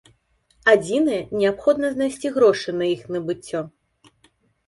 [0.71, 3.61] Адзінае, неабходна знайсці грошы на іх набыццё.